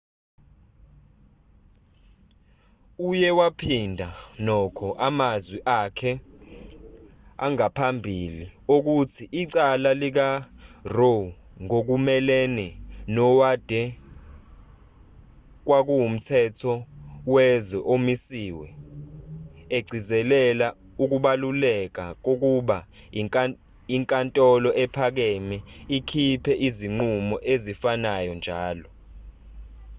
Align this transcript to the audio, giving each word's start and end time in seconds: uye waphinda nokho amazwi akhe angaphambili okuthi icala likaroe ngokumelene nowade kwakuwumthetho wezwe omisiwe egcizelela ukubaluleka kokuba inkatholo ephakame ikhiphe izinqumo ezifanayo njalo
uye 3.09 3.29
waphinda 3.39 4.07
nokho 4.45 4.87
amazwi 5.07 5.57
akhe 5.81 6.11
angaphambili 7.45 8.45
okuthi 8.75 9.23
icala 9.41 9.91
likaroe 10.01 11.29
ngokumelene 11.63 12.67
nowade 13.13 13.81
kwakuwumthetho 15.67 16.73
wezwe 17.33 17.79
omisiwe 17.93 18.67
egcizelela 19.77 20.67
ukubaluleka 21.03 22.03
kokuba 22.25 22.77
inkatholo 23.97 24.69
ephakame 24.83 25.57
ikhiphe 25.97 26.53
izinqumo 26.67 27.35
ezifanayo 27.53 28.33
njalo 28.39 28.87